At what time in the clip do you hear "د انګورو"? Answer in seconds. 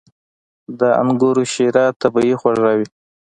0.79-1.43